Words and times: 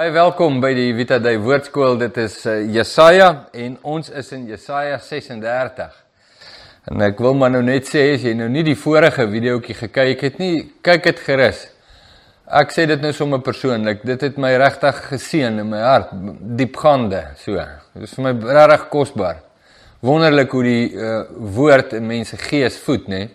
Baie 0.00 0.14
welkom 0.16 0.62
by 0.62 0.70
die 0.72 0.94
Vita 0.96 1.18
Day 1.20 1.36
Woordskool. 1.36 1.98
Dit 2.00 2.16
is 2.22 2.38
uh, 2.48 2.54
Jesaja 2.72 3.26
en 3.52 3.74
ons 3.84 4.06
is 4.16 4.30
in 4.32 4.46
Jesaja 4.48 4.94
36. 4.96 5.96
En 6.88 7.02
ek 7.04 7.18
wil 7.20 7.34
maar 7.36 7.50
nou 7.52 7.60
net 7.60 7.84
sê 7.84 8.06
as 8.14 8.22
jy 8.24 8.30
nou 8.38 8.46
nie 8.48 8.62
die 8.64 8.78
vorige 8.80 9.26
videoetjie 9.28 9.74
gekyk 9.82 10.22
het 10.24 10.38
nie, 10.40 10.62
kyk 10.80 11.04
dit 11.04 11.20
gerus. 11.26 11.60
Ek 12.48 12.72
sê 12.72 12.86
dit 12.88 13.04
nou 13.04 13.10
sommer 13.12 13.42
persoonlik, 13.44 14.00
dit 14.08 14.24
het 14.24 14.38
my 14.40 14.54
regtig 14.62 15.02
geseën 15.10 15.60
in 15.60 15.68
my 15.68 15.82
hart, 15.84 16.14
diepgaande, 16.62 17.20
so. 17.42 17.60
Dit 17.92 18.06
is 18.08 18.14
vir 18.16 18.24
my 18.30 18.32
regtig 18.56 18.86
kosbaar. 18.94 19.42
Wonderlik 20.00 20.56
hoe 20.56 20.62
die 20.64 20.86
uh, 20.94 21.18
woord 21.58 21.92
in 22.00 22.08
mense 22.08 22.40
gees 22.46 22.80
voed, 22.86 23.04
nê. 23.12 23.26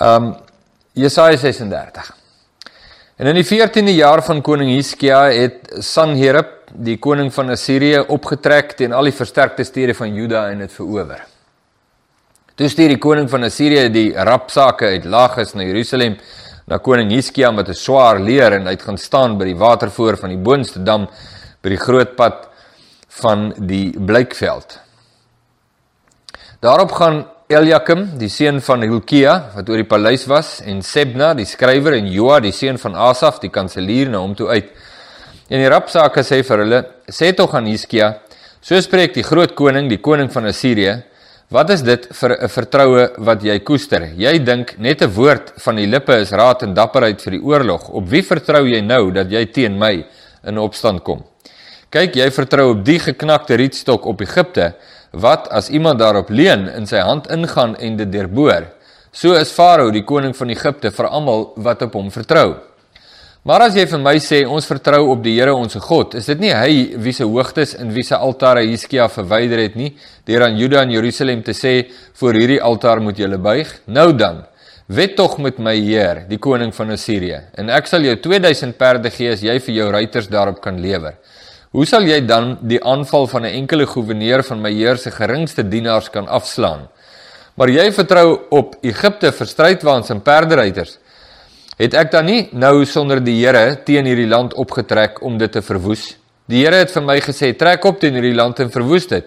Ehm 0.00 0.32
um, 0.32 0.34
Jesaja 0.98 1.38
36. 1.38 2.10
En 3.22 3.28
in 3.30 3.36
die 3.38 3.46
14de 3.46 3.92
jaar 3.94 4.18
van 4.26 4.40
koning 4.42 4.72
Hiskia 4.72 5.20
het 5.30 5.68
Sanherib, 5.86 6.64
die 6.74 6.96
koning 6.98 7.28
van 7.30 7.52
Assirië, 7.54 8.00
opgetrek 8.10 8.72
teen 8.80 8.90
al 8.98 9.06
die 9.06 9.14
versterkte 9.14 9.62
stede 9.62 9.94
van 9.94 10.10
Juda 10.10 10.40
en 10.50 10.64
dit 10.64 10.72
verower. 10.74 11.20
Toe 12.58 12.66
stuur 12.72 12.96
die 12.96 12.98
koning 12.98 13.28
van 13.30 13.46
Assirië 13.46 13.92
die 13.94 14.08
rapsake 14.26 14.90
uit 14.96 15.06
Lagos 15.06 15.54
na 15.54 15.62
Jerusalem 15.62 16.16
na 16.66 16.80
koning 16.82 17.14
Hiskia 17.14 17.52
met 17.54 17.68
'n 17.68 17.78
swaar 17.78 18.18
leer 18.18 18.58
en 18.58 18.66
uit 18.66 18.82
gaan 18.82 18.98
staan 18.98 19.38
by 19.38 19.44
die 19.44 19.56
watervoer 19.56 20.16
van 20.16 20.34
die 20.34 20.42
boonste 20.42 20.82
dam 20.82 21.06
by 21.62 21.68
die 21.68 21.82
groot 21.86 22.16
pad 22.16 22.48
van 23.22 23.54
die 23.56 23.94
Blykveld. 24.00 24.80
Daarop 26.58 26.90
gaan 26.90 27.26
Eliakim, 27.52 28.06
die 28.16 28.30
seun 28.32 28.62
van 28.64 28.80
Hilkia 28.86 29.32
wat 29.52 29.68
oor 29.68 29.80
die 29.82 29.88
paleis 29.88 30.24
was 30.30 30.54
en 30.64 30.78
Sebna, 30.82 31.32
die 31.36 31.44
skrywer 31.44 31.98
en 31.98 32.08
Joa, 32.08 32.38
die 32.40 32.52
seun 32.56 32.78
van 32.80 32.96
Asaf, 33.10 33.42
die 33.42 33.50
kanselier 33.52 34.08
na 34.08 34.22
hom 34.22 34.32
toe 34.38 34.48
uit. 34.48 34.70
En 35.52 35.60
die 35.60 35.68
rapsake 35.68 36.24
sê 36.24 36.40
vir 36.48 36.62
hulle: 36.64 36.80
"Sê 37.10 37.34
tog 37.36 37.54
aan 37.54 37.68
Hiskia, 37.68 38.08
so 38.60 38.80
spreek 38.80 39.12
die 39.14 39.22
groot 39.22 39.54
koning, 39.54 39.88
die 39.88 40.00
koning 40.00 40.30
van 40.32 40.46
Assirië, 40.48 41.02
wat 41.50 41.70
is 41.70 41.82
dit 41.82 42.08
vir 42.20 42.36
'n 42.40 42.48
vertroue 42.48 43.10
wat 43.18 43.42
jy 43.42 43.58
koester? 43.58 44.08
Jy 44.16 44.38
dink 44.38 44.78
net 44.78 45.02
'n 45.02 45.12
woord 45.12 45.52
van 45.58 45.76
die 45.76 45.86
lippe 45.86 46.16
is 46.20 46.32
raad 46.32 46.62
en 46.62 46.74
dapperheid 46.74 47.20
vir 47.20 47.32
die 47.32 47.42
oorlog. 47.42 47.88
Op 47.90 48.08
wie 48.08 48.22
vertrou 48.22 48.64
jy 48.66 48.80
nou 48.80 49.12
dat 49.12 49.30
jy 49.30 49.44
teen 49.52 49.78
my 49.78 50.04
in 50.44 50.58
opstand 50.58 51.04
kom? 51.04 51.22
Kyk, 51.92 52.16
jy 52.16 52.30
vertrou 52.32 52.70
op 52.72 52.84
die 52.84 52.98
geknakte 52.98 53.60
rietstok 53.60 54.06
op 54.08 54.20
Egipte." 54.24 54.72
wat 55.12 55.48
as 55.52 55.68
iemand 55.68 56.00
daarop 56.00 56.30
leun 56.30 56.66
in 56.72 56.86
sy 56.88 57.02
hand 57.04 57.28
ingaan 57.30 57.76
en 57.76 57.96
dit 57.96 58.12
deurboor. 58.12 58.66
So 59.12 59.36
is 59.36 59.52
Farao 59.52 59.90
die 59.92 60.04
koning 60.08 60.32
van 60.36 60.50
Egipte 60.50 60.90
vir 60.90 61.08
almal 61.08 61.50
wat 61.60 61.82
op 61.84 61.98
hom 61.98 62.10
vertrou. 62.10 62.54
Maar 63.44 63.66
as 63.66 63.76
jy 63.76 63.84
vir 63.90 64.00
my 64.00 64.14
sê 64.22 64.44
ons 64.46 64.66
vertrou 64.66 65.10
op 65.12 65.22
die 65.24 65.34
Here 65.34 65.52
ons 65.52 65.74
God, 65.74 66.14
is 66.14 66.28
dit 66.30 66.40
nie 66.40 66.52
hy 66.54 66.94
wie 67.02 67.12
se 67.12 67.26
hoogtes 67.26 67.74
en 67.74 67.90
wie 67.92 68.04
se 68.06 68.14
altare 68.14 68.62
Hiskia 68.62 69.08
verwyder 69.10 69.58
het 69.58 69.74
nie, 69.76 69.90
deur 70.24 70.46
aan 70.46 70.56
Juda 70.56 70.84
en 70.86 70.94
Jerusalem 70.94 71.42
te 71.42 71.52
sê 71.52 71.90
voor 72.20 72.38
hierdie 72.38 72.60
altaar 72.62 73.02
moet 73.02 73.18
julle 73.18 73.40
buig. 73.42 73.68
Nou 73.90 74.12
dan, 74.14 74.44
wet 74.86 75.16
tog 75.18 75.40
met 75.42 75.58
my 75.58 75.74
Heer, 75.74 76.22
die 76.30 76.38
koning 76.38 76.70
van 76.72 76.94
Assirië, 76.94 77.40
en 77.58 77.74
ek 77.74 77.90
sal 77.90 78.06
jou 78.06 78.14
2000 78.30 78.78
perde 78.78 79.10
gee 79.10 79.34
as 79.34 79.42
jy 79.42 79.58
vir 79.58 79.74
jou 79.74 79.90
ruiters 79.90 80.30
daarop 80.30 80.62
kan 80.62 80.78
lewer. 80.78 81.18
Hoe 81.72 81.86
sal 81.88 82.04
jy 82.04 82.18
dan 82.28 82.58
die 82.68 82.82
aanval 82.84 83.24
van 83.32 83.46
'n 83.48 83.54
enkele 83.60 83.86
goewerneur 83.86 84.42
van 84.44 84.60
my 84.60 84.72
heer 84.72 84.96
se 84.96 85.10
geringste 85.10 85.68
dienaars 85.68 86.10
kan 86.10 86.28
afslaan? 86.28 86.88
Maar 87.54 87.68
jy 87.68 87.92
vertrou 87.92 88.40
op 88.50 88.76
Egipte 88.82 89.32
vir 89.32 89.46
strydwaans 89.46 90.10
en 90.10 90.20
perderyters. 90.20 90.98
Het 91.78 91.94
ek 91.94 92.10
dan 92.10 92.24
nie 92.24 92.48
nou 92.52 92.84
sonder 92.84 93.24
die 93.24 93.46
Here 93.46 93.82
teen 93.84 94.04
hierdie 94.04 94.28
land 94.28 94.54
opgetrek 94.54 95.22
om 95.22 95.38
dit 95.38 95.52
te 95.52 95.62
verwoes? 95.62 96.16
Die 96.46 96.64
Here 96.64 96.76
het 96.76 96.90
vir 96.90 97.02
my 97.02 97.20
gesê: 97.20 97.56
"Trek 97.56 97.84
op 97.84 98.00
teen 98.00 98.14
hierdie 98.14 98.34
land 98.34 98.60
en 98.60 98.70
verwoes 98.70 99.06
dit." 99.06 99.24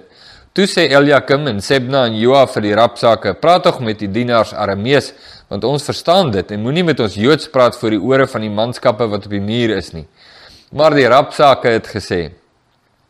Toe 0.53 0.65
sê 0.67 0.87
Eliakim 0.89 1.47
en 1.47 1.61
Sebna 1.61 2.05
en 2.05 2.19
Joa 2.19 2.45
vir 2.45 2.61
die 2.61 2.75
rapsake: 2.75 3.33
"Praat 3.33 3.63
tog 3.63 3.79
met 3.79 3.99
die 3.99 4.11
dienaars 4.11 4.53
Aramees, 4.53 5.13
want 5.47 5.63
ons 5.63 5.83
verstaan 5.83 6.31
dit 6.31 6.51
en 6.51 6.61
moenie 6.61 6.83
met 6.83 6.99
ons 6.99 7.15
Joods 7.15 7.49
praat 7.49 7.75
voor 7.77 7.89
die 7.89 8.01
ore 8.01 8.27
van 8.27 8.41
die 8.41 8.49
manskappe 8.49 9.07
wat 9.07 9.25
op 9.25 9.31
die 9.31 9.41
muur 9.41 9.77
is 9.77 9.93
nie." 9.93 10.05
Maar 10.71 10.95
die 10.95 11.07
rapsake 11.07 11.69
het 11.69 11.87
gesê: 11.87 12.31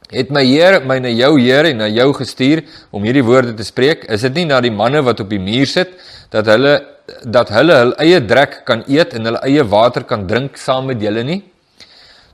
"Het 0.09 0.29
my 0.29 0.43
Heer 0.43 0.81
my 0.85 0.99
na 0.99 1.09
jou 1.09 1.39
Heer 1.39 1.65
en 1.65 1.77
na 1.77 1.87
jou 1.87 2.13
gestuur 2.13 2.63
om 2.91 3.03
hierdie 3.03 3.23
woorde 3.23 3.53
te 3.53 3.63
spreek? 3.63 4.05
Is 4.09 4.21
dit 4.21 4.33
nie 4.33 4.45
na 4.45 4.61
die 4.61 4.71
manne 4.71 5.01
wat 5.01 5.19
op 5.19 5.29
die 5.29 5.39
muur 5.39 5.65
sit 5.65 5.89
dat 6.31 6.45
hulle 6.45 6.85
dat 7.23 7.49
hulle 7.49 7.73
hul 7.73 7.93
eie 7.99 8.19
drek 8.19 8.65
kan 8.65 8.83
eet 8.87 9.13
en 9.13 9.25
hulle 9.25 9.39
eie 9.43 9.63
water 9.63 10.03
kan 10.03 10.27
drink 10.27 10.57
saam 10.57 10.85
met 10.85 11.01
julle 11.01 11.23
nie?" 11.23 11.43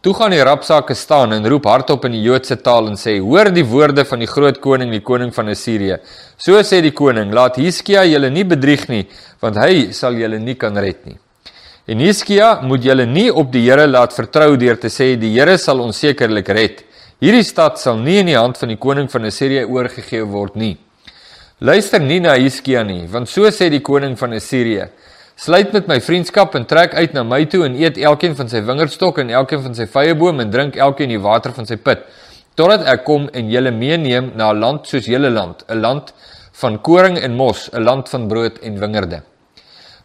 Toe 0.01 0.15
gaan 0.17 0.31
die 0.33 0.41
rapsake 0.41 0.95
staan 0.97 1.33
en 1.33 1.47
roep 1.47 1.67
hardop 1.69 2.05
in 2.05 2.15
die 2.15 2.23
Joodse 2.23 2.55
taal 2.57 2.87
en 2.87 2.95
sê: 2.97 3.19
"Hoor 3.19 3.51
die 3.53 3.63
woorde 3.63 4.03
van 4.03 4.19
die 4.19 4.27
groot 4.27 4.59
koning, 4.59 4.89
die 4.89 5.01
koning 5.01 5.31
van 5.33 5.49
Assirië. 5.49 5.99
So 6.37 6.57
sê 6.63 6.81
die 6.81 6.91
koning: 6.91 7.31
Laat 7.31 7.55
Hiskia 7.55 8.03
julle 8.03 8.31
nie 8.31 8.43
bedrieg 8.43 8.89
nie, 8.89 9.07
want 9.39 9.57
hy 9.57 9.91
sal 9.91 10.13
julle 10.13 10.39
nie 10.39 10.55
kan 10.55 10.75
red 10.75 11.05
nie." 11.05 11.19
En 11.91 11.99
Hiskia 11.99 12.61
moet 12.63 12.85
julle 12.87 13.03
nie 13.03 13.27
op 13.27 13.49
die 13.51 13.65
Here 13.65 13.83
laat 13.89 14.13
vertrou 14.15 14.53
deur 14.55 14.77
te 14.79 14.87
sê 14.87 15.09
die 15.19 15.33
Here 15.33 15.57
sal 15.59 15.81
ons 15.83 15.97
sekerlik 15.99 16.47
red. 16.55 16.85
Hierdie 17.19 17.43
stad 17.43 17.81
sal 17.81 17.97
nie 17.99 18.21
in 18.21 18.29
die 18.29 18.37
hand 18.37 18.55
van 18.61 18.69
die 18.71 18.77
koning 18.79 19.09
van 19.11 19.27
Assirië 19.27 19.65
oorgegee 19.67 20.23
word 20.23 20.55
nie. 20.55 20.77
Luister 21.59 21.99
nie 21.99 22.21
na 22.23 22.37
Hiskia 22.39 22.85
nie, 22.87 23.01
want 23.11 23.27
so 23.27 23.49
sê 23.51 23.67
die 23.73 23.81
koning 23.83 24.15
van 24.21 24.37
Assirië: 24.37 24.85
Sluit 25.35 25.73
met 25.75 25.89
my 25.91 25.97
vriendskap 25.99 26.55
en 26.55 26.67
trek 26.69 26.95
uit 26.95 27.17
na 27.17 27.25
my 27.27 27.41
toe 27.51 27.65
en 27.65 27.75
eet 27.75 27.99
elkeen 27.99 28.37
van 28.39 28.47
sy 28.53 28.61
wingerdstok 28.69 29.19
en 29.25 29.33
elkeen 29.41 29.65
van 29.65 29.75
sy 29.75 29.89
vyeboom 29.91 30.39
en 30.45 30.53
drink 30.53 30.77
elkeen 30.77 31.11
die 31.11 31.19
water 31.19 31.51
van 31.57 31.67
sy 31.67 31.75
put, 31.75 32.05
totdat 32.55 32.87
ek 32.93 33.03
kom 33.09 33.27
en 33.33 33.51
julle 33.51 33.75
meeneem 33.75 34.31
na 34.35 34.53
'n 34.53 34.63
land 34.63 34.87
soos 34.87 35.11
julle 35.11 35.29
land, 35.29 35.65
'n 35.67 35.81
land 35.81 36.13
van 36.61 36.79
koring 36.79 37.19
en 37.19 37.35
mos, 37.35 37.67
'n 37.73 37.83
land 37.83 38.07
van 38.07 38.27
brood 38.27 38.63
en 38.63 38.79
wingerde. 38.79 39.21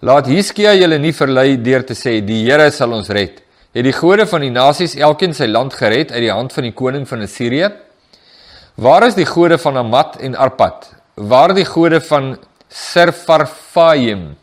Laat 0.05 0.27
Hiskia 0.29 0.75
julle 0.77 0.99
nie 1.01 1.15
verlei 1.17 1.57
deur 1.57 1.81
te 1.89 1.95
sê 1.97 2.19
die 2.21 2.43
Here 2.45 2.69
sal 2.71 2.93
ons 2.93 3.09
red. 3.09 3.39
Het 3.73 3.85
die 3.87 3.95
gode 3.97 4.27
van 4.29 4.43
die 4.45 4.53
nasies 4.53 4.93
elkeen 5.01 5.33
sy 5.33 5.47
land 5.49 5.73
gered 5.73 6.13
uit 6.13 6.21
die 6.21 6.33
hand 6.33 6.53
van 6.53 6.67
die 6.69 6.75
koning 6.77 7.07
van 7.09 7.25
Assirië? 7.25 7.71
Waar 8.77 9.07
is 9.07 9.17
die 9.17 9.25
gode 9.25 9.57
van 9.57 9.81
Amat 9.81 10.19
en 10.21 10.37
Arpad? 10.37 10.91
Waar 11.17 11.55
die 11.57 11.65
gode 11.65 12.03
van 12.05 12.35
Serfarfaim? 12.69 14.35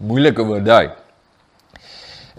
Moeilike 0.00 0.48
woord 0.48 0.64
daai. 0.64 0.88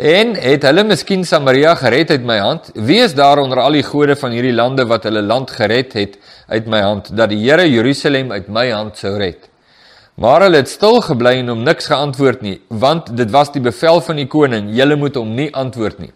En 0.02 0.34
het 0.34 0.66
hulle 0.66 0.88
miskien 0.90 1.22
Samaria 1.30 1.76
gered 1.78 2.10
uit 2.10 2.26
my 2.26 2.40
hand? 2.42 2.74
Wie 2.74 3.04
is 3.06 3.14
daar 3.14 3.38
onder 3.38 3.62
al 3.62 3.78
die 3.78 3.86
gode 3.86 4.18
van 4.18 4.34
hierdie 4.34 4.56
lande 4.58 4.88
wat 4.90 5.06
hulle 5.06 5.22
land 5.22 5.54
gered 5.54 5.94
het 5.94 6.18
uit 6.50 6.66
my 6.66 6.82
hand 6.82 7.14
dat 7.14 7.30
die 7.30 7.44
Here 7.46 7.70
Jerusalem 7.70 8.34
uit 8.34 8.50
my 8.50 8.72
hand 8.72 8.98
sou 8.98 9.14
red? 9.22 9.51
Maar 10.22 10.44
hulle 10.46 10.60
het 10.62 10.70
stil 10.70 11.00
gebly 11.02 11.40
en 11.40 11.48
hom 11.50 11.62
niks 11.66 11.88
geantwoord 11.90 12.44
nie, 12.46 12.60
want 12.70 13.08
dit 13.18 13.32
was 13.34 13.50
die 13.56 13.62
bevel 13.64 14.04
van 14.06 14.20
die 14.22 14.28
koning, 14.30 14.68
julle 14.78 14.94
moet 15.00 15.16
hom 15.18 15.32
nie 15.34 15.48
antwoord 15.58 15.98
nie. 16.04 16.12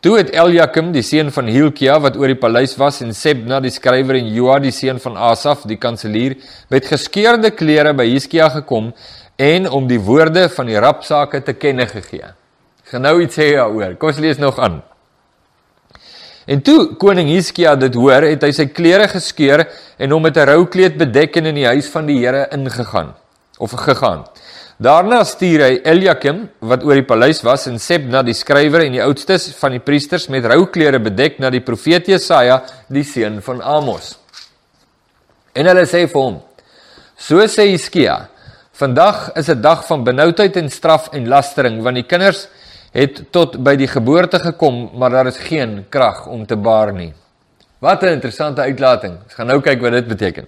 Toe 0.00 0.14
het 0.16 0.30
Eliakim, 0.32 0.94
die 0.94 1.02
seun 1.04 1.28
van 1.34 1.50
Hilkia 1.52 1.98
wat 2.00 2.16
oor 2.16 2.32
die 2.32 2.38
paleis 2.40 2.72
was 2.80 3.02
en 3.04 3.12
Sebna 3.12 3.58
die 3.60 3.72
skrywer 3.74 4.16
en 4.16 4.30
Joa 4.32 4.56
die 4.64 4.72
seun 4.72 4.96
van 5.04 5.18
Asaf 5.20 5.66
die 5.68 5.76
kanselier 5.76 6.38
met 6.72 6.88
geskeurde 6.88 7.50
klere 7.52 7.92
by 7.92 8.06
Hiskia 8.08 8.48
gekom 8.54 8.94
en 9.36 9.68
om 9.68 9.90
die 9.90 10.00
woorde 10.00 10.46
van 10.54 10.72
die 10.72 10.80
rapsake 10.80 11.42
te 11.44 11.52
kenne 11.52 11.84
gegee. 11.92 12.32
Gaan 12.88 13.04
nou 13.04 13.18
iets 13.20 13.36
sê 13.36 13.50
daaroor. 13.52 13.98
Kom 14.00 14.14
ons 14.14 14.24
lees 14.24 14.40
nog 14.40 14.56
aan. 14.56 14.80
En 16.50 16.58
toe 16.66 16.96
koning 16.98 17.28
Hiskia 17.30 17.76
dit 17.78 17.94
hoor, 17.94 18.24
het 18.26 18.42
hy 18.42 18.50
sy 18.54 18.66
klere 18.74 19.06
geskeur 19.10 19.62
en 20.02 20.10
hom 20.10 20.22
met 20.26 20.36
'n 20.36 20.48
rou 20.50 20.66
kleed 20.66 20.98
bedek 20.98 21.36
en 21.36 21.46
in 21.46 21.54
die 21.54 21.66
huis 21.66 21.88
van 21.88 22.06
die 22.06 22.18
Here 22.18 22.48
ingegaan 22.50 23.14
of 23.58 23.70
gegaan. 23.70 24.24
Daarna 24.80 25.24
stuur 25.24 25.60
hy 25.60 25.80
Eliakim 25.84 26.48
wat 26.60 26.82
oor 26.82 26.94
die 26.94 27.06
paleis 27.06 27.42
was 27.42 27.66
en 27.66 27.78
Sebna 27.78 28.22
die 28.22 28.34
skrywer 28.34 28.80
en 28.80 28.92
die 28.92 29.02
oudstes 29.02 29.54
van 29.60 29.72
die 29.72 29.78
priesters 29.78 30.28
met 30.28 30.44
rou 30.44 30.66
klere 30.66 30.98
bedek 30.98 31.38
na 31.38 31.50
die 31.50 31.60
profeet 31.60 32.06
Jesaja 32.08 32.62
die 32.88 33.04
seun 33.04 33.42
van 33.42 33.60
Amos. 33.62 34.16
En 35.54 35.66
hulle 35.66 35.86
sê 35.86 36.08
vir 36.08 36.20
hom: 36.20 36.42
So 37.16 37.46
sê 37.46 37.68
Hiskia: 37.70 38.28
Vandag 38.72 39.36
is 39.36 39.48
'n 39.48 39.60
dag 39.60 39.86
van 39.86 40.04
benoudheid 40.04 40.56
en 40.56 40.70
straf 40.70 41.12
en 41.12 41.28
lastering 41.28 41.82
want 41.82 41.94
die 41.94 42.08
kinders 42.08 42.48
het 42.92 43.22
tot 43.30 43.56
by 43.62 43.76
die 43.78 43.88
geboorte 43.88 44.38
gekom, 44.42 44.90
maar 44.98 45.10
daar 45.10 45.30
is 45.30 45.38
geen 45.38 45.84
krag 45.88 46.26
om 46.26 46.46
te 46.46 46.56
baar 46.56 46.92
nie. 46.92 47.12
Wat 47.78 48.02
'n 48.02 48.18
interessante 48.18 48.60
uitlating. 48.60 49.14
Ons 49.24 49.34
gaan 49.34 49.46
nou 49.46 49.60
kyk 49.60 49.80
wat 49.80 49.92
dit 49.92 50.06
beteken. 50.06 50.46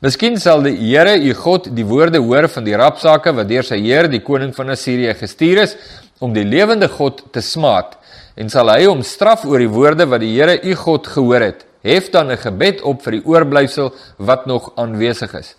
Miskien 0.00 0.40
sal 0.40 0.62
die 0.62 0.76
Here, 0.76 1.16
u 1.16 1.34
God, 1.34 1.76
die 1.76 1.84
woorde 1.84 2.18
hoor 2.18 2.48
van 2.48 2.64
die 2.64 2.76
rapsake 2.76 3.32
wat 3.32 3.48
deur 3.48 3.64
sy 3.64 3.78
heer, 3.80 4.08
die 4.08 4.20
koning 4.20 4.54
van 4.54 4.68
Assirië, 4.70 5.14
gestuur 5.14 5.62
is 5.62 5.76
om 6.18 6.32
die 6.32 6.44
lewende 6.44 6.88
God 6.88 7.22
te 7.32 7.40
smaad 7.40 7.96
en 8.36 8.50
sal 8.50 8.68
hy 8.68 8.84
hom 8.84 9.02
straf 9.02 9.44
oor 9.44 9.58
die 9.58 9.70
woorde 9.72 10.06
wat 10.06 10.20
die 10.20 10.34
Here, 10.34 10.60
u 10.62 10.74
God, 10.74 11.06
gehoor 11.06 11.40
het. 11.40 11.64
Hef 11.82 12.10
dan 12.10 12.30
'n 12.30 12.36
gebed 12.36 12.82
op 12.82 13.02
vir 13.02 13.12
die 13.12 13.24
oorblyfsel 13.24 13.94
wat 14.18 14.46
nog 14.46 14.72
aanwesig 14.76 15.34
is. 15.34 15.54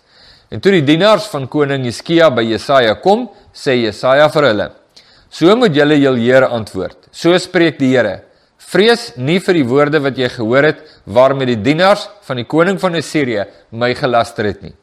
En 0.50 0.60
toe 0.60 0.72
die 0.72 0.84
dienaars 0.84 1.26
van 1.26 1.48
koning 1.48 1.84
Hiskia 1.84 2.30
by 2.30 2.42
Jesaja 2.42 2.94
kom, 2.94 3.28
sê 3.52 3.74
Jesaja 3.82 4.28
vir 4.28 4.42
hulle: 4.42 4.70
So 5.30 5.54
moet 5.56 5.74
julle 5.76 5.98
jul 6.00 6.16
Here 6.16 6.48
antwoord. 6.48 7.08
So 7.12 7.36
spreek 7.38 7.78
die 7.78 7.92
Here: 7.92 8.22
Vrees 8.58 9.14
nie 9.16 9.38
vir 9.40 9.54
die 9.60 9.68
woorde 9.68 10.00
wat 10.04 10.18
jy 10.18 10.28
gehoor 10.28 10.66
het 10.70 10.80
waarmee 11.06 11.54
die 11.54 11.62
dienaars 11.70 12.08
van 12.26 12.36
die 12.40 12.48
koning 12.48 12.80
van 12.80 12.98
Assirië 12.98 13.46
my 13.70 13.94
gelaster 13.96 14.48
het 14.50 14.62
nie. 14.62 14.74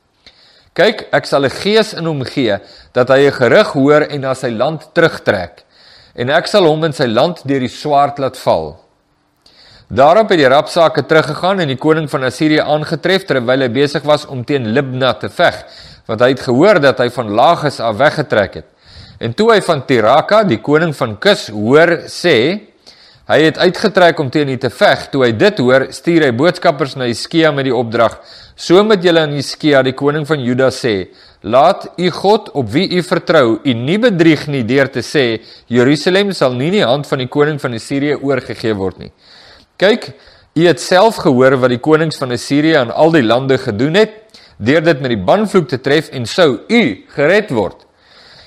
Kyk, 0.76 1.08
ek 1.14 1.26
sal 1.26 1.46
'n 1.46 1.50
gees 1.50 1.94
in 1.94 2.06
hom 2.06 2.24
gee 2.26 2.58
dat 2.94 3.10
hy 3.10 3.28
'n 3.28 3.32
gerug 3.32 3.74
hoor 3.74 4.02
en 4.10 4.22
na 4.22 4.34
sy 4.34 4.50
land 4.50 4.82
terugtrek. 4.94 5.64
En 6.16 6.30
ek 6.30 6.48
sal 6.48 6.66
hom 6.66 6.84
in 6.84 6.94
sy 6.94 7.06
land 7.06 7.42
deur 7.46 7.60
die 7.60 7.70
swaard 7.70 8.20
laat 8.20 8.38
val. 8.38 8.80
Daarop 9.88 10.30
het 10.30 10.40
die 10.40 10.50
rapsake 10.50 11.06
teruggegaan 11.06 11.60
en 11.60 11.68
die 11.68 11.78
koning 11.78 12.10
van 12.10 12.24
Assirië 12.24 12.62
aangetref 12.62 13.26
terwyl 13.26 13.62
hy 13.62 13.70
besig 13.70 14.04
was 14.04 14.26
om 14.26 14.44
teen 14.44 14.74
Libna 14.74 15.14
te 15.14 15.30
veg, 15.30 15.66
want 16.08 16.22
hy 16.22 16.30
het 16.30 16.40
gehoor 16.40 16.80
dat 16.80 16.98
hy 16.98 17.10
van 17.10 17.30
Lagos 17.30 17.80
af 17.80 17.98
weggetrek 17.98 18.54
het. 18.54 18.66
En 19.20 19.34
toe 19.34 19.54
hy 19.54 19.62
van 19.64 19.84
Tiraka, 19.88 20.44
die 20.44 20.60
koning 20.64 20.92
van 20.96 21.16
Kus, 21.22 21.48
hoor 21.56 22.02
sê, 22.12 22.38
hy 23.26 23.38
het 23.42 23.58
uitgetrek 23.58 24.20
om 24.20 24.28
teen 24.30 24.52
hom 24.52 24.60
te 24.60 24.70
veg, 24.70 25.06
toe 25.14 25.24
hy 25.24 25.32
dit 25.40 25.62
hoor, 25.64 25.88
stuur 25.96 26.28
hy 26.28 26.34
boodskappers 26.36 26.98
na 27.00 27.08
Hizkia 27.08 27.54
met 27.56 27.70
die 27.70 27.76
opdrag: 27.76 28.20
"So 28.56 28.84
moet 28.84 29.04
julle 29.04 29.24
aan 29.24 29.38
Hizkia, 29.38 29.82
die 29.84 29.96
koning 29.96 30.28
van 30.28 30.44
Juda 30.44 30.68
sê: 30.70 31.08
Laat 31.42 31.88
u 31.98 32.10
God 32.12 32.52
op 32.54 32.70
wie 32.74 32.90
u 32.98 33.02
vertrou, 33.04 33.60
u 33.64 33.74
nie 33.74 33.98
bedrieg 33.98 34.48
nie 34.48 34.64
deur 34.64 34.88
te 34.92 35.02
sê 35.02 35.42
Jerusalem 35.68 36.34
sal 36.34 36.54
nie 36.54 36.68
in 36.68 36.80
die 36.80 36.86
hand 36.86 37.08
van 37.08 37.20
die 37.20 37.28
koning 37.28 37.60
van 37.62 37.74
Assirië 37.74 38.20
oorgegee 38.22 38.74
word 38.74 39.00
nie." 39.00 39.12
Kyk, 39.78 40.12
u 40.56 40.68
het 40.68 40.82
self 40.82 41.16
gehoor 41.16 41.58
wat 41.58 41.70
die 41.70 41.80
konings 41.80 42.18
van 42.18 42.32
Assirië 42.32 42.76
aan 42.76 42.92
al 42.92 43.12
die 43.12 43.24
lande 43.24 43.58
gedoen 43.58 43.96
het, 43.96 44.12
deur 44.58 44.82
dit 44.82 45.02
met 45.02 45.10
die 45.10 45.24
banvloek 45.24 45.68
te 45.68 45.82
tref 45.82 46.10
en 46.12 46.26
sou 46.26 46.60
u 46.68 47.04
gered 47.16 47.50
word. 47.52 47.85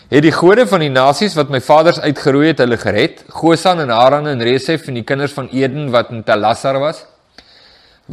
Het 0.09 0.25
die 0.25 0.33
gode 0.33 0.65
van 0.65 0.81
die 0.81 0.89
nasies 0.89 1.35
wat 1.37 1.51
my 1.53 1.59
vaders 1.61 1.99
uitgeroei 2.01 2.47
het, 2.47 2.63
hulle 2.63 2.79
gered? 2.81 3.19
Gosan 3.29 3.83
en 3.83 3.91
Haran 3.93 4.25
en 4.31 4.41
Resef 4.41 4.87
en 4.89 4.97
die 4.97 5.05
kinders 5.05 5.35
van 5.37 5.51
Eden 5.53 5.91
wat 5.93 6.09
in 6.15 6.23
Telassar 6.25 6.79
was? 6.81 7.03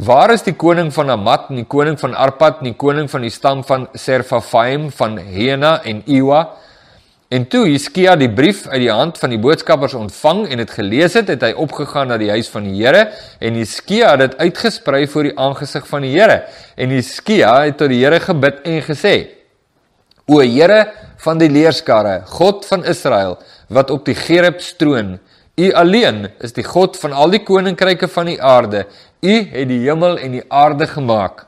Waar 0.04 0.34
is 0.34 0.44
die 0.44 0.52
koning 0.60 0.90
van 0.92 1.14
Amat 1.14 1.46
en 1.48 1.62
die 1.62 1.64
koning 1.64 1.96
van 1.96 2.12
Arpad 2.12 2.60
en 2.60 2.68
die 2.68 2.76
koning 2.76 3.08
van 3.08 3.24
die 3.24 3.32
stam 3.32 3.62
van 3.64 3.86
Serfafaim 3.96 4.90
van 4.98 5.16
Hena 5.16 5.78
en 5.88 6.02
Iwa? 6.04 6.42
En 7.32 7.48
toe 7.48 7.64
Hiskia 7.70 8.12
die 8.20 8.28
brief 8.28 8.66
uit 8.66 8.82
die 8.84 8.92
hand 8.92 9.16
van 9.16 9.32
die 9.32 9.40
boodskappers 9.40 9.96
ontvang 9.96 10.44
en 10.52 10.60
dit 10.60 10.76
gelees 10.76 11.16
het, 11.16 11.32
het 11.32 11.48
hy 11.48 11.54
opgegaan 11.64 12.12
na 12.12 12.20
die 12.20 12.28
huis 12.28 12.52
van 12.52 12.68
die 12.68 12.76
Here 12.76 13.06
en 13.40 13.56
Hiskia 13.56 14.12
het 14.18 14.26
dit 14.26 14.38
uitgesprei 14.44 15.06
voor 15.08 15.30
die 15.30 15.34
aangesig 15.48 15.88
van 15.88 16.04
die 16.04 16.12
Here. 16.12 16.42
En 16.76 16.92
Hiskia 16.92 17.56
het 17.64 17.80
tot 17.80 17.88
die 17.88 18.04
Here 18.04 18.20
gebid 18.20 18.60
en 18.68 18.82
gesê: 18.84 19.16
O 20.28 20.44
Here 20.44 20.84
van 21.24 21.38
die 21.38 21.50
leerskare, 21.50 22.22
God 22.38 22.66
van 22.68 22.84
Israel, 22.84 23.38
wat 23.68 23.90
op 23.90 24.04
die 24.06 24.14
Gerib 24.14 24.60
stroon, 24.60 25.16
U 25.56 25.70
alleen 25.72 26.26
is 26.44 26.52
die 26.52 26.64
God 26.64 26.98
van 27.00 27.14
al 27.16 27.30
die 27.32 27.40
koninkryke 27.40 28.10
van 28.12 28.28
die 28.28 28.36
aarde. 28.44 28.82
U 29.24 29.36
het 29.54 29.68
die 29.70 29.78
hemel 29.86 30.18
en 30.20 30.34
die 30.36 30.44
aarde 30.52 30.84
gemaak. 30.90 31.46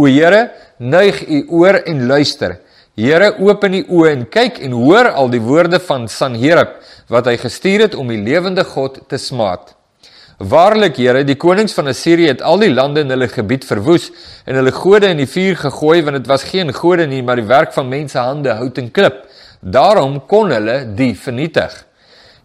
O 0.00 0.08
Here, 0.08 0.46
neig 0.80 1.20
U 1.28 1.42
oor 1.60 1.82
en 1.84 2.06
luister. 2.08 2.56
Here, 2.96 3.34
open 3.42 3.76
die 3.76 3.84
oë 3.84 4.14
en 4.14 4.24
kyk 4.32 4.62
en 4.64 4.72
hoor 4.78 5.10
al 5.12 5.28
die 5.28 5.42
woorde 5.44 5.80
van 5.82 6.08
Sanherib 6.08 6.78
wat 7.12 7.28
hy 7.28 7.36
gestuur 7.42 7.84
het 7.84 7.98
om 7.98 8.08
die 8.08 8.22
lewende 8.22 8.64
God 8.64 9.02
te 9.10 9.20
smaad. 9.20 9.74
Waarlik, 10.38 10.96
Here, 10.98 11.22
die 11.22 11.36
konings 11.38 11.76
van 11.76 11.86
Assirië 11.86 12.32
het 12.32 12.42
al 12.42 12.58
die 12.58 12.72
lande 12.72 13.04
in 13.04 13.12
hulle 13.12 13.28
gebied 13.30 13.62
verwoes 13.64 14.08
en 14.44 14.58
hulle 14.58 14.72
gode 14.74 15.12
in 15.14 15.20
die 15.22 15.30
vuur 15.30 15.60
gegooi 15.60 16.00
want 16.02 16.18
dit 16.18 16.26
was 16.26 16.42
geen 16.48 16.72
gode 16.74 17.06
nie, 17.06 17.22
maar 17.22 17.38
die 17.38 17.46
werk 17.46 17.72
van 17.72 17.86
mense 17.88 18.18
hande, 18.18 18.50
hout 18.58 18.78
en 18.82 18.90
klip. 18.90 19.22
Daarom 19.62 20.18
kon 20.26 20.50
hulle 20.50 20.80
die 20.98 21.12
vernietig. 21.14 21.76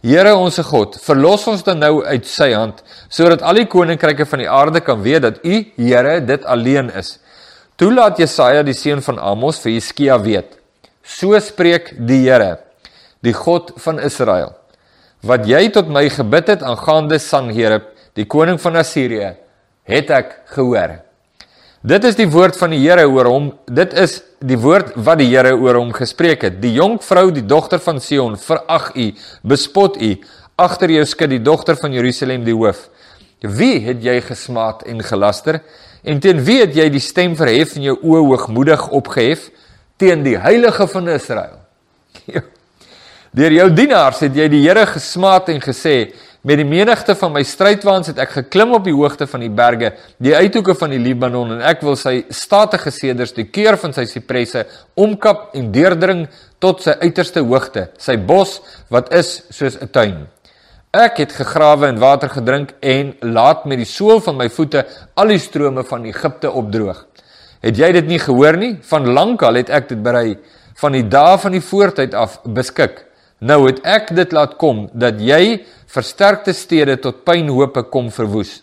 Here 0.05 0.35
onsse 0.37 0.63
God, 0.63 0.99
verlos 1.01 1.47
ons 1.49 1.65
dan 1.65 1.81
nou 1.81 2.05
uit 2.05 2.29
sy 2.29 2.51
hand 2.53 2.83
sodat 3.09 3.41
al 3.41 3.57
die 3.57 3.65
koninkryke 3.67 4.27
van 4.29 4.45
die 4.45 4.51
aarde 4.51 4.83
kan 4.85 5.01
weet 5.01 5.25
dat 5.25 5.41
U, 5.43 5.57
Here, 5.75 6.19
dit 6.21 6.45
alleen 6.45 6.93
is. 6.93 7.17
Toe 7.75 7.89
laat 7.95 8.21
Jesaja 8.21 8.61
die 8.63 8.77
seun 8.77 9.01
van 9.01 9.17
Amos 9.19 9.59
vir 9.63 9.73
Hizkia 9.73 10.21
weet: 10.21 10.59
So 11.01 11.33
spreek 11.41 11.95
die 11.97 12.21
Here, 12.27 12.59
die 13.25 13.33
God 13.33 13.73
van 13.81 13.99
Israel, 13.99 14.58
wat 15.25 15.47
jy 15.47 15.67
tot 15.75 15.89
my 15.91 16.05
gebid 16.13 16.53
het 16.53 16.63
aangaande 16.63 17.19
Sanherib, 17.19 17.91
die 18.15 18.25
koning 18.29 18.59
van 18.61 18.79
Assirië, 18.79 19.33
het 19.89 20.11
ek 20.13 20.35
gehoor. 20.55 20.99
Dit 21.79 22.03
is 22.03 22.17
die 22.19 22.27
woord 22.27 22.57
van 22.59 22.73
die 22.75 22.81
Here 22.81 23.05
oor 23.07 23.27
hom. 23.31 23.45
Dit 23.71 23.93
is 23.95 24.17
die 24.43 24.57
woord 24.59 24.91
wat 24.99 25.21
die 25.21 25.29
Here 25.31 25.53
oor 25.55 25.79
hom 25.79 25.93
gespreek 25.95 26.43
het. 26.43 26.57
Die 26.59 26.73
jong 26.75 26.97
vrou, 27.03 27.29
die 27.31 27.45
dogter 27.47 27.79
van 27.79 28.01
Sion, 28.03 28.35
verag 28.39 28.91
u, 28.99 29.09
bespot 29.47 29.95
u. 29.95 30.17
Agter 30.59 30.91
jou 30.91 31.05
skud 31.07 31.31
die 31.31 31.43
dogter 31.43 31.79
van 31.79 31.95
Jerusalem 31.95 32.43
die 32.43 32.55
hoof. 32.55 32.89
Wie 33.39 33.79
het 33.85 34.03
jy 34.03 34.19
gesmaad 34.27 34.83
en 34.91 34.99
gelaster? 35.07 35.61
En 36.03 36.19
teen 36.19 36.43
wie 36.43 36.59
het 36.65 36.75
jy 36.75 36.89
die 36.91 37.03
stem 37.03 37.35
verhef 37.39 37.77
en 37.79 37.87
jou 37.87 37.95
oë 37.95 38.25
hoogmoedig 38.27 38.87
opgehef? 38.99 39.47
Teen 39.99 40.23
die 40.27 40.35
heilige 40.39 40.87
van 40.91 41.07
Israel. 41.15 41.59
Deur 43.29 43.53
jou 43.53 43.67
dienaars 43.77 44.23
het 44.25 44.33
jy 44.33 44.47
die 44.49 44.63
Here 44.63 44.87
gesmaat 44.89 45.51
en 45.53 45.59
gesê: 45.61 46.13
"Met 46.41 46.57
die 46.57 46.65
menigte 46.65 47.13
van 47.15 47.31
my 47.33 47.43
strydwaans 47.43 48.07
het 48.07 48.17
ek 48.17 48.29
geklim 48.29 48.71
op 48.73 48.83
die 48.83 48.93
hoogte 48.93 49.27
van 49.27 49.39
die 49.39 49.49
berge, 49.49 49.93
die 50.17 50.33
uithoeke 50.33 50.73
van 50.73 50.89
die 50.89 50.97
Libanon 50.97 51.51
en 51.51 51.61
ek 51.61 51.81
wil 51.81 51.95
sy 51.95 52.25
statige 52.29 52.91
seders, 52.91 53.33
die 53.33 53.45
keur 53.45 53.77
van 53.77 53.93
sy 53.93 54.05
sipresse, 54.05 54.65
omkap 54.95 55.53
en 55.53 55.71
deurdring 55.71 56.27
tot 56.59 56.81
sy 56.81 56.95
uiterste 57.01 57.41
hoogte, 57.41 57.89
sy 57.99 58.17
bos 58.17 58.61
wat 58.89 59.13
is 59.13 59.43
soos 59.51 59.77
'n 59.77 59.87
tuin." 59.91 60.27
Ek 60.91 61.17
het 61.17 61.31
gegrawe 61.31 61.85
en 61.87 61.99
water 61.99 62.29
gedrink 62.29 62.73
en 62.81 63.13
laat 63.21 63.65
met 63.65 63.77
die 63.77 63.85
sool 63.85 64.19
van 64.19 64.37
my 64.37 64.49
voete 64.49 64.87
al 65.13 65.27
die 65.27 65.37
strome 65.37 65.83
van 65.83 66.05
Egipte 66.05 66.51
opdroog. 66.51 67.05
Het 67.61 67.77
jy 67.77 67.91
dit 67.91 68.07
nie 68.07 68.19
gehoor 68.19 68.57
nie? 68.57 68.79
Van 68.81 69.05
lankal 69.05 69.53
het 69.53 69.69
ek 69.69 69.89
dit 69.89 70.01
berei 70.01 70.37
van 70.79 70.91
die 70.91 71.07
dae 71.07 71.37
van 71.37 71.51
die 71.51 71.61
voortyd 71.61 72.13
af 72.13 72.39
beskik. 72.43 73.08
Nou 73.39 73.65
het 73.67 73.79
ek 73.87 74.15
dit 74.15 74.31
laat 74.35 74.57
kom 74.59 74.87
dat 74.93 75.19
jy 75.23 75.61
versterkte 75.87 76.53
stede 76.53 76.97
tot 76.99 77.23
pynhope 77.23 77.85
kom 77.91 78.11
verwoes. 78.11 78.59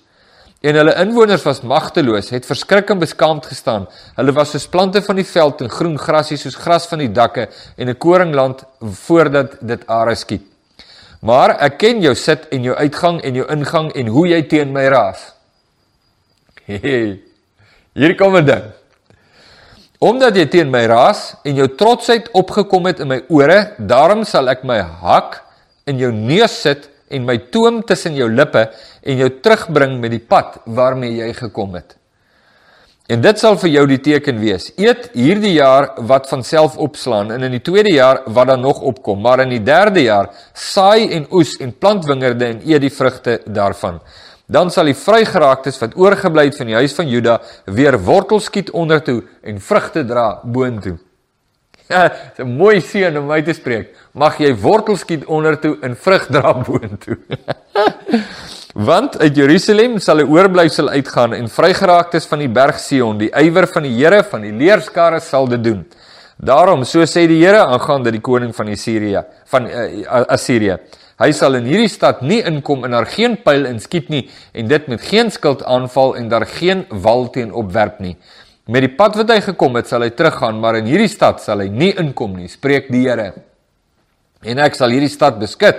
En 0.67 0.75
hulle 0.75 0.95
inwoners 0.99 1.45
was 1.47 1.63
magteloos, 1.63 2.31
het 2.35 2.47
verskrik 2.49 2.91
en 2.91 3.01
beskaamd 3.01 3.47
gestaan. 3.47 3.87
Hulle 4.17 4.33
was 4.37 4.51
soos 4.55 4.67
plante 4.69 5.03
van 5.05 5.21
die 5.21 5.27
veld 5.29 5.63
en 5.63 5.73
groen 5.73 5.99
grasie 6.01 6.39
soos 6.41 6.57
gras 6.59 6.89
van 6.91 7.05
die 7.05 7.13
dakke 7.13 7.49
en 7.77 7.89
'n 7.89 7.99
koringland 7.99 8.65
voordat 8.81 9.57
dit 9.61 9.87
are 9.87 10.15
skiet. 10.15 10.43
Maar 11.21 11.57
ek 11.61 11.79
ken 11.79 12.01
jou 12.01 12.15
sit 12.15 12.49
en 12.49 12.63
jou 12.63 12.77
uitgang 12.77 13.21
en 13.23 13.35
jou 13.35 13.47
ingang 13.51 13.93
en 13.93 14.07
hoe 14.07 14.27
jy 14.29 14.43
teen 14.43 14.73
my 14.73 14.87
raas. 14.89 15.33
Hey, 16.67 17.21
hier 17.95 18.15
kom 18.17 18.37
'n 18.37 18.45
ding. 18.45 18.76
Omdat 20.05 20.37
jy 20.37 20.45
teen 20.53 20.71
my 20.73 20.83
raas 20.91 21.31
en 21.47 21.57
jou 21.57 21.69
trotsheid 21.73 22.29
opgekom 22.37 22.89
het 22.91 23.01
in 23.01 23.09
my 23.09 23.23
ore, 23.33 23.73
daarom 23.79 24.27
sal 24.29 24.51
ek 24.53 24.65
my 24.69 24.83
hak 24.83 25.41
in 25.89 26.01
jou 26.03 26.11
neus 26.13 26.53
sit 26.67 26.91
en 27.09 27.25
my 27.25 27.39
toom 27.55 27.81
tussen 27.87 28.17
jou 28.19 28.29
lippe 28.29 28.67
en 29.07 29.23
jou 29.23 29.31
terugbring 29.41 29.97
met 30.03 30.13
die 30.13 30.21
pad 30.21 30.59
waarmee 30.67 31.23
jy 31.23 31.31
gekom 31.39 31.79
het. 31.79 31.97
En 33.09 33.23
dit 33.23 33.39
sal 33.39 33.55
vir 33.63 33.71
jou 33.71 33.85
die 33.87 34.01
teken 34.03 34.41
wees. 34.43 34.73
Eet 34.83 35.13
hierdie 35.15 35.55
jaar 35.55 35.93
wat 36.09 36.27
van 36.29 36.43
self 36.45 36.75
opslaan 36.83 37.31
en 37.31 37.47
in 37.47 37.55
die 37.55 37.63
tweede 37.63 37.95
jaar 37.95 38.25
wat 38.27 38.51
dan 38.51 38.65
nog 38.67 38.83
opkom, 38.83 39.21
maar 39.23 39.45
in 39.45 39.55
die 39.55 39.63
derde 39.63 40.03
jaar 40.03 40.33
saai 40.53 41.15
en 41.15 41.29
oes 41.31 41.55
en 41.63 41.73
plant 41.73 42.05
wingerde 42.05 42.51
en 42.51 42.65
eet 42.67 42.83
die 42.83 42.93
vrugte 42.93 43.39
daarvan. 43.47 44.03
Dan 44.47 44.71
sal 44.71 44.85
die 44.85 44.95
vrygeraaktes 44.95 45.81
wat 45.83 45.97
oorgebly 45.99 46.45
het 46.45 46.57
van 46.57 46.71
die 46.71 46.79
huis 46.79 46.95
van 46.95 47.09
Juda 47.11 47.41
weer 47.65 47.99
wortel 47.99 48.41
skiet 48.41 48.71
ondertoe 48.71 49.23
en 49.43 49.61
vrugte 49.61 50.05
dra 50.07 50.41
boontoe. 50.45 50.99
Ja, 51.89 52.11
'n 52.43 52.57
mooi 52.57 52.81
seën 52.81 53.19
om 53.19 53.27
my 53.27 53.43
te 53.43 53.53
spreek. 53.53 53.95
Mag 54.13 54.39
jy 54.39 54.51
wortel 54.59 54.97
skiet 54.97 55.25
ondertoe 55.25 55.77
en 55.81 55.97
vrug 55.97 56.27
dra 56.27 56.53
boontoe. 56.67 57.17
Want 58.89 59.19
uit 59.19 59.37
Jerusalem 59.37 59.99
sal 59.99 60.17
'n 60.17 60.29
oorblyfsel 60.29 60.89
uitgaan 60.89 61.33
en 61.33 61.49
vrygeraaktes 61.49 62.27
van 62.27 62.39
die 62.39 62.49
berg 62.49 62.79
Sion, 62.79 63.19
die 63.19 63.31
ywer 63.31 63.67
van 63.67 63.83
die 63.83 63.95
Here 63.95 64.25
van 64.25 64.41
die 64.41 64.53
leerskare 64.53 65.21
sal 65.21 65.47
dit 65.49 65.65
doen. 65.65 65.87
Daarom, 66.37 66.85
so 66.85 67.01
sê 67.07 67.27
die 67.27 67.45
Here 67.45 67.63
aangaande 67.65 68.11
die 68.11 68.21
koning 68.21 68.55
van 68.55 68.69
Assirië, 68.69 69.23
van 69.45 69.67
uh, 69.67 70.27
Assirië. 70.29 70.77
Hy 71.17 71.31
sal 71.33 71.57
in 71.57 71.65
hierdie 71.65 71.89
stad 71.89 72.21
nie 72.21 72.43
inkom 72.45 72.83
en 72.85 72.93
daar 72.93 73.07
geen 73.09 73.39
pyl 73.41 73.65
inskiet 73.65 74.11
nie 74.13 74.27
en 74.53 74.69
dit 74.69 74.89
met 74.93 75.01
geen 75.01 75.33
skild 75.33 75.63
aanval 75.65 76.13
en 76.19 76.29
daar 76.29 76.45
geen 76.59 76.85
wal 76.91 77.31
teen 77.33 77.55
opwerp 77.57 78.03
nie. 78.05 78.19
Met 78.67 78.83
die 78.83 78.91
pad 78.99 79.15
wat 79.17 79.31
hy 79.31 79.41
gekom 79.45 79.77
het, 79.79 79.87
sal 79.89 80.03
hy 80.03 80.11
teruggaan, 80.11 80.61
maar 80.61 80.77
in 80.81 80.87
hierdie 80.91 81.09
stad 81.09 81.41
sal 81.41 81.61
hy 81.63 81.69
nie 81.71 81.95
inkom 82.03 82.37
nie, 82.37 82.49
spreek 82.51 82.91
die 82.91 83.07
Here. 83.07 83.33
En 84.43 84.59
ek 84.61 84.75
sal 84.77 84.91
hierdie 84.91 85.13
stad 85.13 85.39
beskud 85.41 85.77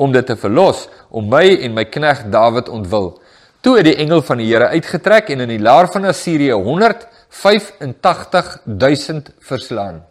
om 0.00 0.12
dit 0.14 0.26
te 0.26 0.36
verlos, 0.40 0.88
om 1.12 1.28
my 1.28 1.56
en 1.60 1.74
my 1.76 1.84
knegt 1.92 2.32
Dawid 2.32 2.68
ontwil. 2.72 3.20
Toe 3.60 3.76
het 3.76 3.84
die 3.90 3.98
engel 4.00 4.22
van 4.24 4.38
die 4.40 4.48
Here 4.48 4.72
uitgetrek 4.72 5.28
en 5.30 5.40
in 5.44 5.52
die 5.52 5.60
laar 5.60 5.92
van 5.92 6.04
Assirië 6.08 6.56
185000 6.56 9.28
verslaan. 9.44 10.09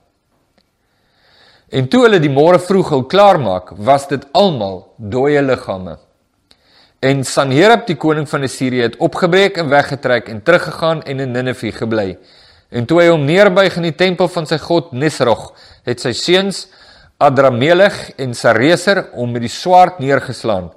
En 1.69 1.85
toe 1.85 2.07
hulle 2.07 2.17
die 2.17 2.31
môre 2.33 2.57
vroeg 2.57 2.87
hul 2.89 3.03
klaar 3.05 3.37
maak, 3.37 3.75
was 3.77 4.07
dit 4.09 4.23
almal 4.33 4.87
dooie 4.97 5.41
liggame. 5.45 5.99
En 6.99 7.21
Sanherib 7.23 7.85
die 7.87 7.95
koning 7.95 8.25
van 8.27 8.43
Assirië 8.47 8.87
het 8.87 8.97
opgebreek 8.97 9.59
en 9.61 9.69
weggetrek 9.69 10.31
en 10.33 10.41
teruggegaan 10.43 11.03
en 11.05 11.21
in 11.21 11.31
Ninive 11.31 11.71
gebly. 11.71 12.17
En 12.73 12.89
toe 12.89 13.03
hy 13.03 13.07
hom 13.11 13.21
neerbuig 13.25 13.77
in 13.77 13.85
die 13.85 13.95
tempel 13.95 14.31
van 14.33 14.49
sy 14.49 14.57
god 14.63 14.89
Nisrog, 14.97 15.51
het 15.85 16.01
sy 16.01 16.11
seuns 16.17 16.65
Adrammelech 17.21 18.15
en 18.17 18.33
Sareser 18.33 19.05
hom 19.13 19.31
met 19.35 19.45
die 19.45 19.53
swaard 19.53 20.01
neergeslaan, 20.01 20.71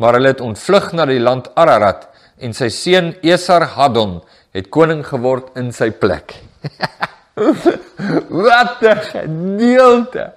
maar 0.00 0.16
hulle 0.16 0.32
het 0.32 0.42
ontvlug 0.44 0.92
na 0.96 1.04
die 1.10 1.20
land 1.20 1.52
Ararat 1.60 2.08
en 2.40 2.56
sy 2.56 2.70
seun 2.72 3.12
Esar-Haddon 3.20 4.20
het 4.56 4.72
koning 4.72 5.04
geword 5.04 5.52
in 5.60 5.74
sy 5.76 5.90
plek. 5.92 6.38
wat 8.46 8.80
'n 8.82 9.00
gedeelte. 9.12 10.32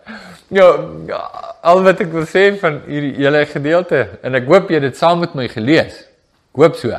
Ja, 0.47 0.67
al 1.61 1.83
wat 1.83 2.01
ek 2.03 2.11
wil 2.11 2.25
sê 2.27 2.51
van 2.59 2.81
hierdie 2.87 3.13
hele 3.15 3.45
gedeelte 3.45 4.19
en 4.21 4.35
ek 4.35 4.47
hoop 4.49 4.69
jy 4.69 4.79
het 4.81 4.89
dit 4.89 4.97
saam 4.97 5.19
met 5.19 5.35
my 5.35 5.47
gelees. 5.47 6.01
Ek 6.51 6.63
hoop 6.63 6.75
so. 6.75 6.91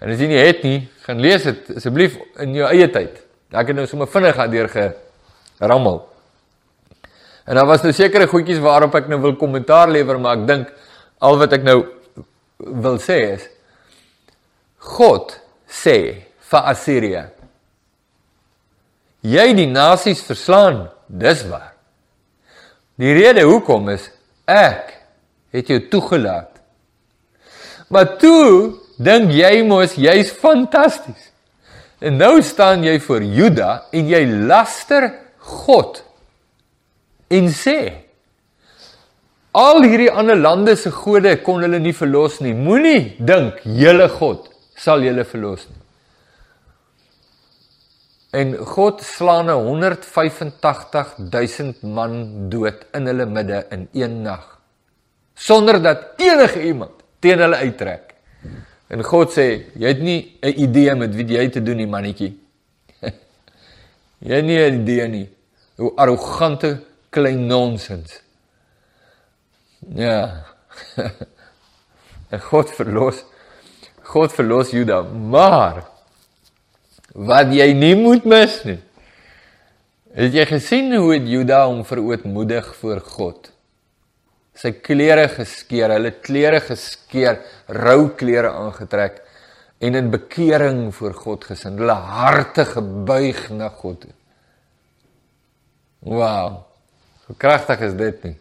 En 0.00 0.10
as 0.10 0.18
jy 0.18 0.26
nie 0.26 0.40
het 0.40 0.62
nie, 0.66 0.88
gaan 1.06 1.20
lees 1.22 1.44
dit 1.46 1.76
asseblief 1.76 2.16
in 2.42 2.54
jou 2.54 2.66
eie 2.66 2.88
tyd. 2.90 3.20
Ek 3.52 3.68
het 3.70 3.76
nou 3.76 3.86
sommer 3.86 4.10
vinnig 4.10 4.34
gaan 4.34 4.50
deur 4.50 4.68
gerammel. 4.68 6.00
En 7.46 7.58
daar 7.58 7.66
was 7.66 7.82
nou 7.82 7.92
sekere 7.92 8.26
goedjies 8.26 8.62
waarop 8.62 8.94
ek 8.94 9.08
nou 9.10 9.20
wil 9.20 9.36
kommentaar 9.36 9.90
lewer, 9.90 10.18
maar 10.18 10.40
ek 10.40 10.46
dink 10.46 10.72
al 11.22 11.38
wat 11.38 11.52
ek 11.52 11.66
nou 11.66 11.78
wil 12.58 12.98
sê 13.02 13.18
is 13.34 13.46
God 14.82 15.36
sê 15.70 15.96
vir 16.50 16.68
Assirië 16.72 17.22
Jy 19.22 19.52
die 19.54 19.68
nasies 19.70 20.22
verslaan, 20.26 20.88
dis 21.06 21.44
waar. 21.46 21.72
Die 22.98 23.14
rede 23.14 23.46
hoekom 23.46 23.88
is 23.94 24.08
ek 24.50 24.90
het 25.54 25.70
jou 25.70 25.78
toegelaat. 25.92 26.50
Maar 27.92 28.16
toe 28.18 28.78
dink 29.02 29.32
jy 29.34 29.62
mos 29.68 29.94
jy's 30.00 30.32
fantasties. 30.32 31.30
En 32.02 32.18
nou 32.18 32.40
staan 32.42 32.82
jy 32.82 32.96
voor 33.04 33.22
Juda 33.22 33.72
en 33.94 34.08
jy 34.10 34.22
laster 34.48 35.10
God 35.42 36.02
en 37.32 37.46
sê 37.52 37.78
al 39.52 39.84
hierdie 39.84 40.10
ander 40.10 40.38
lande 40.38 40.74
se 40.76 40.90
gode 40.92 41.36
kon 41.44 41.62
hulle 41.62 41.78
nie 41.82 41.94
verlos 41.96 42.40
nie. 42.40 42.54
Moenie 42.56 43.14
dink 43.20 43.62
julle 43.64 44.08
God 44.18 44.48
sal 44.78 45.04
julle 45.04 45.24
verlos 45.28 45.66
nie. 45.68 45.81
En 48.32 48.56
God 48.56 49.02
slaan 49.04 49.46
185000 49.46 51.82
man 51.82 52.48
dood 52.48 52.86
in 52.96 53.06
hulle 53.06 53.26
midde 53.28 53.66
in 53.70 53.88
een 53.92 54.22
nag 54.24 54.52
sonder 55.34 55.82
dat 55.82 55.98
enige 56.16 56.62
iemand 56.62 56.90
teen 57.18 57.38
hulle 57.38 57.56
uittrek. 57.56 58.14
En 58.92 59.04
God 59.04 59.32
sê, 59.32 59.64
jy 59.74 59.88
het 59.88 60.00
nie 60.00 60.38
'n 60.42 60.54
idee 60.66 60.94
met 60.94 61.14
wie 61.14 61.26
jy 61.26 61.48
te 61.48 61.62
doen 61.62 61.76
nie, 61.76 61.86
mannetjie. 61.86 62.40
jy 64.28 64.34
het 64.34 64.44
nie 64.44 64.58
'n 64.58 64.80
idee 64.82 65.08
nie. 65.08 65.28
Hoe 65.76 65.92
arrogante 65.96 66.80
klein 67.10 67.46
nonsens. 67.46 68.20
Ja. 69.94 70.44
en 72.28 72.40
God 72.50 72.70
verlos 72.70 73.24
God 74.02 74.32
verlos 74.32 74.70
Juda, 74.70 75.02
maar 75.02 75.91
wat 77.14 77.52
jy 77.52 77.68
nie 77.76 77.94
moet 77.98 78.24
mis 78.28 78.56
nie. 78.66 78.78
Het 80.12 80.34
jy 80.36 80.44
gesien 80.50 80.92
hoe 80.92 81.14
het 81.14 81.28
Juda 81.28 81.64
hom 81.66 81.84
verootmoedig 81.88 82.66
voor 82.80 83.00
God? 83.00 83.48
Sy 84.52 84.74
klere 84.84 85.28
geskeur, 85.32 85.94
hulle 85.94 86.12
klere 86.20 86.60
geskeur, 86.60 87.40
rou 87.72 88.10
klere 88.20 88.52
aangetrek 88.52 89.22
en 89.82 89.96
in 89.98 90.10
bekering 90.12 90.90
voor 90.94 91.14
God 91.16 91.46
gesin, 91.48 91.78
hulle 91.80 91.96
harte 91.96 92.66
gebuig 92.68 93.48
na 93.56 93.70
God. 93.72 94.04
Wow. 96.04 96.60
Hoe 97.26 97.36
kragtig 97.38 97.80
is 97.88 97.96
dit 97.98 98.28
nie? 98.28 98.36